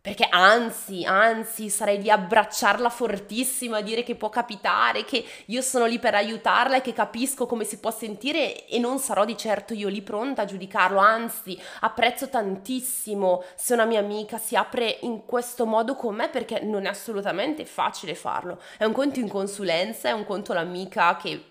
Perché 0.05 0.27
anzi, 0.29 1.03
anzi, 1.03 1.67
sarei 1.67 1.99
lì 1.99 2.11
a 2.11 2.13
abbracciarla 2.13 2.91
fortissimo, 2.91 3.73
a 3.73 3.81
dire 3.81 4.03
che 4.03 4.13
può 4.13 4.29
capitare, 4.29 5.03
che 5.03 5.25
io 5.45 5.61
sono 5.63 5.87
lì 5.87 5.97
per 5.97 6.13
aiutarla 6.13 6.75
e 6.75 6.81
che 6.81 6.93
capisco 6.93 7.47
come 7.47 7.63
si 7.63 7.79
può 7.79 7.89
sentire 7.89 8.67
e 8.67 8.77
non 8.77 8.99
sarò 8.99 9.25
di 9.25 9.35
certo 9.35 9.73
io 9.73 9.87
lì 9.87 10.03
pronta 10.03 10.43
a 10.43 10.45
giudicarlo, 10.45 10.99
anzi, 10.99 11.59
apprezzo 11.79 12.29
tantissimo 12.29 13.43
se 13.55 13.73
una 13.73 13.85
mia 13.85 13.97
amica 13.97 14.37
si 14.37 14.55
apre 14.55 14.99
in 15.01 15.25
questo 15.25 15.65
modo 15.65 15.95
con 15.95 16.13
me 16.13 16.29
perché 16.29 16.59
non 16.59 16.85
è 16.85 16.89
assolutamente 16.89 17.65
facile 17.65 18.13
farlo. 18.13 18.61
È 18.77 18.83
un 18.83 18.93
conto 18.93 19.17
in 19.17 19.27
consulenza, 19.27 20.09
è 20.09 20.11
un 20.11 20.23
conto 20.23 20.53
l'amica 20.53 21.17
che 21.17 21.43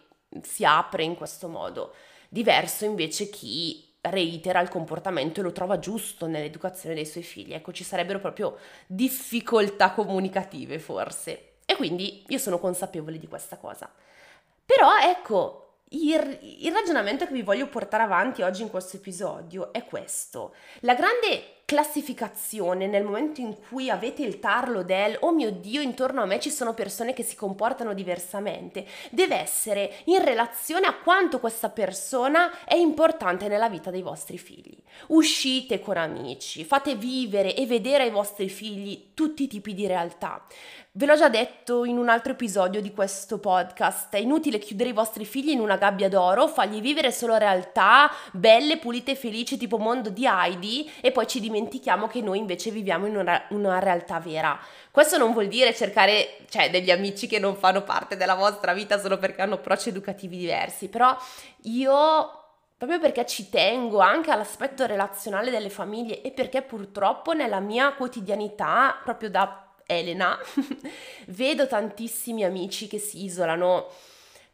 si 0.43 0.65
apre 0.65 1.03
in 1.03 1.17
questo 1.17 1.49
modo. 1.49 1.93
Diverso 2.29 2.85
invece 2.85 3.29
chi 3.31 3.94
reitera 4.05 4.61
il 4.61 4.69
comportamento 4.69 5.41
e 5.41 5.43
lo 5.43 5.53
trova 5.53 5.79
giusto 5.79 6.27
nell'educazione 6.27 6.95
dei 6.95 7.07
suoi 7.07 7.23
figli. 7.23 7.53
Ecco, 7.53 7.73
ci 7.73 7.85
sarebbero 7.85 8.19
proprio 8.19 8.59
difficoltà 8.87 9.93
comunicative 9.93 10.79
forse. 10.79 11.53
E 11.65 11.77
quindi 11.77 12.25
io 12.29 12.39
sono 12.39 12.59
consapevole 12.59 13.19
di 13.19 13.27
questa 13.27 13.57
cosa. 13.57 13.91
Però 14.67 14.89
ecco, 14.99 15.77
il, 15.91 16.39
il, 16.61 16.73
ragionamento 16.73 17.27
che 17.27 17.33
vi 17.33 17.43
voglio 17.43 17.69
portare 17.69 18.03
avanti 18.03 18.43
oggi 18.43 18.63
in 18.63 18.71
questo 18.71 18.97
episodio 18.97 19.73
è 19.73 19.85
questo. 19.85 20.55
La 20.81 20.95
grande 20.95 21.63
classificazione 21.65 22.87
nel 22.87 23.05
momento 23.05 23.41
in 23.41 23.57
cui 23.69 23.89
avete 23.89 24.23
il 24.23 24.39
tarlo 24.39 24.83
del 24.83 25.17
oh 25.21 25.33
mio 25.33 25.51
dio 25.51 25.81
intorno 25.81 26.21
a 26.21 26.27
me 26.27 26.39
ci 26.39 26.51
sono 26.51 26.75
persone 26.75 27.13
che 27.13 27.23
si 27.23 27.37
comportano 27.37 27.95
diversamente 27.95 28.87
deve 29.11 29.37
essere 29.37 29.95
in 30.05 30.23
relazione 30.23 30.87
a 30.87 30.95
quanto 30.95 31.41
questa 31.41 31.71
persona 31.71 32.65
è 32.65 32.75
importante 32.75 33.49
nella 33.49 33.69
vita 33.69 33.91
dei 33.91 34.03
vostri 34.03 34.39
figli. 34.39 34.77
Uscite 35.09 35.81
con 35.81 35.97
amici 35.97 36.65
fate 36.65 36.95
vivere 36.95 37.55
e 37.55 37.67
vedere 37.67 38.05
ai 38.05 38.11
vostri 38.11 38.49
figli 38.49 39.13
tutti 39.15 39.45
i 39.45 39.49
tipi 39.49 39.75
di 39.75 39.87
realtà. 39.87 40.45
Ve 40.97 41.07
l'ho 41.07 41.17
già 41.17 41.29
detto 41.29 41.85
in 41.85 41.99
un 41.99 42.09
altro 42.09 42.35
episodio 42.35 42.81
di 42.81 42.93
questo 42.93 43.41
podcast, 43.41 44.15
è 44.15 44.19
inutile 44.19 44.59
chiudere 44.59 44.91
i 44.91 44.93
vostri 44.93 45.25
figli 45.25 45.51
in 45.51 45.59
una 45.59 45.77
gabbia 45.77 46.09
d'oro, 46.09 46.47
fargli 46.47 46.81
vivere 46.81 47.11
solo 47.11 47.35
realtà 47.35 48.13
belle, 48.31 48.79
pulite 48.79 49.11
e 49.11 49.17
felici 49.17 49.57
tipo 49.57 49.79
mondo 49.79 50.11
di 50.11 50.25
Heidi 50.25 50.89
e 51.01 51.11
poi 51.11 51.27
ci 51.27 51.41
dimentichiamo 51.41 51.54
che 52.09 52.21
noi 52.21 52.39
invece 52.39 52.71
viviamo 52.71 53.07
in 53.07 53.17
una, 53.17 53.45
una 53.51 53.79
realtà 53.79 54.19
vera. 54.19 54.59
Questo 54.91 55.17
non 55.17 55.33
vuol 55.33 55.49
dire 55.49 55.75
cercare, 55.75 56.39
cioè, 56.49 56.71
degli 56.71 56.91
amici 56.91 57.27
che 57.27 57.39
non 57.39 57.57
fanno 57.57 57.83
parte 57.83 58.17
della 58.17 58.35
vostra 58.35 58.73
vita 58.73 58.99
solo 58.99 59.19
perché 59.19 59.43
hanno 59.43 59.55
approcci 59.55 59.89
educativi 59.89 60.37
diversi, 60.37 60.89
però 60.89 61.17
io 61.63 62.43
proprio 62.77 62.99
perché 62.99 63.25
ci 63.27 63.49
tengo 63.49 64.01
anche 64.01 64.31
all'aspetto 64.31 64.85
relazionale 64.87 65.51
delle 65.51 65.71
famiglie 65.71 66.21
e 66.23 66.33
perché 66.33 66.63
purtroppo 66.63 67.33
nella 67.33 67.61
mia 67.61 67.93
quotidianità, 67.95 69.01
proprio 69.03 69.31
da 69.31 69.73
Elena, 69.87 70.39
vedo 71.29 71.67
tantissimi 71.67 72.45
amici 72.45 72.87
che 72.87 72.99
si 72.99 73.25
isolano 73.25 73.89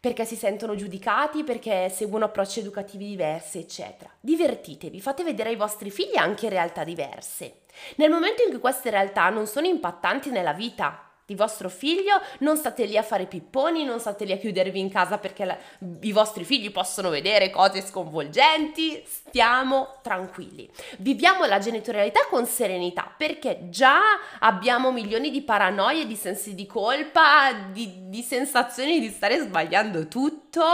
perché 0.01 0.25
si 0.25 0.35
sentono 0.35 0.75
giudicati, 0.75 1.45
perché 1.45 1.91
seguono 1.91 2.25
approcci 2.25 2.61
educativi 2.61 3.07
diversi, 3.07 3.59
eccetera. 3.59 4.11
Divertitevi, 4.19 4.99
fate 5.01 5.23
vedere 5.23 5.51
ai 5.51 5.57
vostri 5.57 5.91
figli 5.91 6.17
anche 6.17 6.49
realtà 6.49 6.85
diverse. 6.85 7.61
Nel 7.97 8.11
momento 8.11 8.43
in 8.43 8.49
cui 8.49 8.59
queste 8.59 8.89
realtà 8.89 9.29
non 9.29 9.47
sono 9.47 9.67
impattanti 9.67 10.31
nella 10.31 10.55
vita 10.55 11.10
di 11.31 11.37
vostro 11.37 11.69
figlio, 11.69 12.21
non 12.41 12.57
state 12.57 12.87
lì 12.87 12.97
a 12.97 13.05
fare 13.05 13.27
pipponi, 13.27 13.85
non 13.85 14.01
state 14.01 14.25
lì 14.25 14.33
a 14.33 14.37
chiudervi 14.37 14.81
in 14.81 14.91
casa 14.91 15.17
perché 15.17 15.45
la, 15.45 15.57
i 16.01 16.11
vostri 16.11 16.43
figli 16.43 16.73
possono 16.73 17.09
vedere 17.09 17.51
cose 17.51 17.83
sconvolgenti, 17.83 19.01
stiamo 19.07 19.99
tranquilli. 20.03 20.69
Viviamo 20.99 21.45
la 21.45 21.61
genitorialità 21.61 22.27
con 22.29 22.47
serenità 22.47 23.15
perché 23.17 23.69
già 23.69 24.01
abbiamo 24.41 24.91
milioni 24.91 25.31
di 25.31 25.43
paranoie, 25.43 26.05
di 26.05 26.17
sensi 26.17 26.57
di 26.57 26.67
colpa, 26.67 27.53
di, 27.71 28.09
di 28.09 28.23
sensazioni 28.23 28.99
di 28.99 29.09
stare 29.09 29.39
sbagliando 29.39 30.09
tutto 30.09 30.65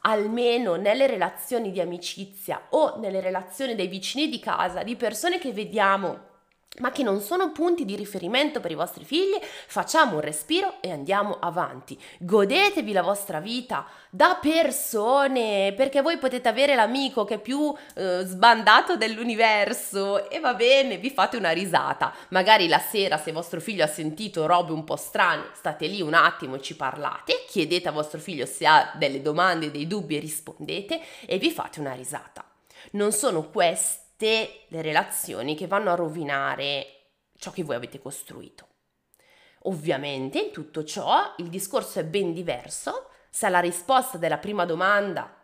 almeno 0.00 0.74
nelle 0.74 1.06
relazioni 1.06 1.70
di 1.70 1.80
amicizia 1.80 2.66
o 2.70 2.98
nelle 2.98 3.20
relazioni 3.20 3.76
dei 3.76 3.86
vicini 3.86 4.28
di 4.28 4.40
casa, 4.40 4.82
di 4.82 4.96
persone 4.96 5.38
che 5.38 5.52
vediamo 5.52 6.29
ma 6.78 6.92
che 6.92 7.02
non 7.02 7.20
sono 7.20 7.50
punti 7.50 7.84
di 7.84 7.96
riferimento 7.96 8.60
per 8.60 8.70
i 8.70 8.76
vostri 8.76 9.04
figli, 9.04 9.36
facciamo 9.42 10.14
un 10.14 10.20
respiro 10.20 10.76
e 10.80 10.90
andiamo 10.90 11.36
avanti. 11.40 11.98
Godetevi 12.18 12.92
la 12.92 13.02
vostra 13.02 13.40
vita 13.40 13.86
da 14.08 14.38
persone, 14.40 15.74
perché 15.76 16.00
voi 16.00 16.18
potete 16.18 16.48
avere 16.48 16.74
l'amico 16.74 17.24
che 17.24 17.34
è 17.34 17.40
più 17.40 17.74
eh, 17.94 18.22
sbandato 18.24 18.96
dell'universo 18.96 20.30
e 20.30 20.38
va 20.38 20.54
bene, 20.54 20.98
vi 20.98 21.10
fate 21.10 21.36
una 21.36 21.50
risata. 21.50 22.14
Magari 22.28 22.68
la 22.68 22.78
sera, 22.78 23.18
se 23.18 23.32
vostro 23.32 23.60
figlio 23.60 23.84
ha 23.84 23.88
sentito 23.88 24.46
robe 24.46 24.72
un 24.72 24.84
po' 24.84 24.96
strane, 24.96 25.50
state 25.54 25.86
lì 25.86 26.00
un 26.00 26.14
attimo 26.14 26.54
e 26.54 26.62
ci 26.62 26.76
parlate, 26.76 27.44
chiedete 27.48 27.88
a 27.88 27.92
vostro 27.92 28.20
figlio 28.20 28.46
se 28.46 28.66
ha 28.66 28.92
delle 28.94 29.22
domande, 29.22 29.70
dei 29.70 29.86
dubbi 29.86 30.16
e 30.16 30.20
rispondete 30.20 31.00
e 31.26 31.38
vi 31.38 31.50
fate 31.50 31.80
una 31.80 31.94
risata. 31.94 32.44
Non 32.92 33.12
sono 33.12 33.48
questi 33.50 34.08
tutte 34.20 34.66
le 34.68 34.82
relazioni 34.82 35.56
che 35.56 35.66
vanno 35.66 35.90
a 35.90 35.94
rovinare 35.94 37.12
ciò 37.38 37.50
che 37.50 37.64
voi 37.64 37.76
avete 37.76 37.98
costruito. 37.98 38.68
Ovviamente 39.60 40.38
in 40.38 40.52
tutto 40.52 40.84
ciò 40.84 41.34
il 41.38 41.48
discorso 41.48 42.00
è 42.00 42.04
ben 42.04 42.34
diverso 42.34 43.08
se 43.30 43.48
la 43.48 43.60
risposta 43.60 44.18
della 44.18 44.36
prima 44.36 44.66
domanda 44.66 45.34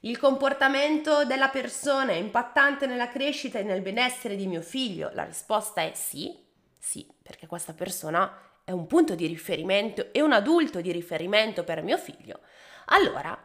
il 0.00 0.18
comportamento 0.18 1.24
della 1.24 1.48
persona 1.48 2.12
è 2.12 2.16
impattante 2.16 2.86
nella 2.86 3.08
crescita 3.08 3.58
e 3.58 3.62
nel 3.62 3.80
benessere 3.80 4.36
di 4.36 4.46
mio 4.46 4.60
figlio? 4.60 5.10
La 5.14 5.24
risposta 5.24 5.80
è 5.80 5.92
sì, 5.94 6.38
sì, 6.78 7.10
perché 7.22 7.46
questa 7.46 7.72
persona 7.72 8.60
è 8.62 8.70
un 8.70 8.86
punto 8.86 9.14
di 9.14 9.26
riferimento 9.26 10.12
e 10.12 10.20
un 10.20 10.32
adulto 10.32 10.82
di 10.82 10.92
riferimento 10.92 11.64
per 11.64 11.82
mio 11.82 11.96
figlio. 11.96 12.40
Allora 12.86 13.36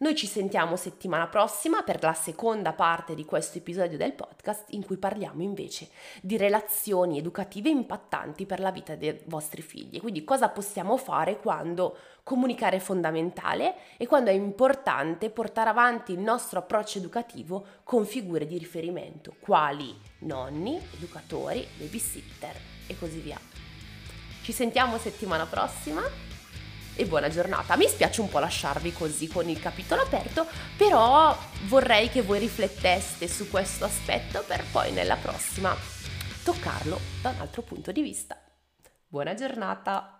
noi 0.00 0.14
ci 0.14 0.26
sentiamo 0.26 0.76
settimana 0.76 1.26
prossima 1.26 1.82
per 1.82 2.02
la 2.02 2.14
seconda 2.14 2.72
parte 2.72 3.14
di 3.14 3.26
questo 3.26 3.58
episodio 3.58 3.98
del 3.98 4.14
podcast 4.14 4.64
in 4.68 4.82
cui 4.82 4.96
parliamo 4.96 5.42
invece 5.42 5.90
di 6.22 6.38
relazioni 6.38 7.18
educative 7.18 7.68
impattanti 7.68 8.46
per 8.46 8.60
la 8.60 8.70
vita 8.70 8.94
dei 8.94 9.20
vostri 9.26 9.60
figli. 9.60 10.00
Quindi 10.00 10.24
cosa 10.24 10.48
possiamo 10.48 10.96
fare 10.96 11.38
quando 11.38 11.98
comunicare 12.22 12.78
è 12.78 12.80
fondamentale 12.80 13.74
e 13.98 14.06
quando 14.06 14.30
è 14.30 14.32
importante 14.32 15.28
portare 15.28 15.68
avanti 15.68 16.12
il 16.12 16.20
nostro 16.20 16.60
approccio 16.60 16.96
educativo 16.96 17.66
con 17.84 18.06
figure 18.06 18.46
di 18.46 18.56
riferimento, 18.56 19.34
quali 19.38 19.94
nonni, 20.20 20.80
educatori, 20.94 21.66
babysitter 21.76 22.56
e 22.86 22.98
così 22.98 23.18
via. 23.18 23.38
Ci 24.40 24.52
sentiamo 24.52 24.96
settimana 24.96 25.44
prossima 25.44 26.00
e 26.94 27.06
buona 27.06 27.28
giornata. 27.28 27.76
Mi 27.76 27.88
spiace 27.88 28.20
un 28.20 28.28
po' 28.28 28.38
lasciarvi 28.38 28.92
così 28.92 29.28
con 29.28 29.48
il 29.48 29.60
capitolo 29.60 30.02
aperto, 30.02 30.46
però 30.76 31.36
vorrei 31.66 32.08
che 32.08 32.22
voi 32.22 32.38
rifletteste 32.38 33.28
su 33.28 33.48
questo 33.48 33.84
aspetto 33.84 34.44
per 34.46 34.64
poi 34.70 34.92
nella 34.92 35.16
prossima 35.16 35.74
toccarlo 36.42 36.98
da 37.22 37.30
un 37.30 37.40
altro 37.40 37.62
punto 37.62 37.92
di 37.92 38.02
vista. 38.02 38.36
Buona 39.06 39.34
giornata! 39.34 40.19